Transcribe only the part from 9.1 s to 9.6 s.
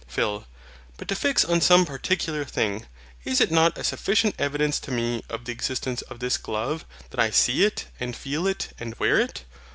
it?